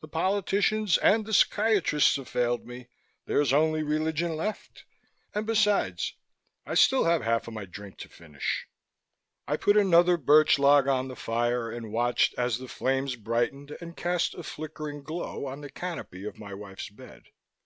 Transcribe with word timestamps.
The 0.00 0.08
politicians 0.08 0.96
and 0.96 1.26
the 1.26 1.34
psychiatrists 1.34 2.16
have 2.16 2.28
failed 2.30 2.66
me. 2.66 2.88
There's 3.26 3.52
only 3.52 3.82
religion 3.82 4.34
left. 4.34 4.86
And 5.34 5.44
besides, 5.46 6.14
I 6.64 6.72
still 6.74 7.04
have 7.04 7.20
half 7.22 7.46
of 7.46 7.52
my 7.52 7.66
drink 7.66 7.98
to 7.98 8.08
finish." 8.08 8.64
I 9.46 9.58
put 9.58 9.76
another 9.76 10.16
birch 10.16 10.58
log 10.58 10.88
on 10.88 11.08
the 11.08 11.14
fire 11.14 11.70
and 11.70 11.92
watched 11.92 12.32
as 12.38 12.56
the 12.56 12.68
flames 12.68 13.16
brightened 13.16 13.76
and 13.82 13.98
cast 13.98 14.34
a 14.34 14.42
flickering 14.44 15.02
glow 15.02 15.44
on 15.44 15.60
the 15.60 15.68
canopy 15.68 16.24
of 16.24 16.38
my 16.38 16.54
wife's 16.54 16.88
bed. 16.88 17.24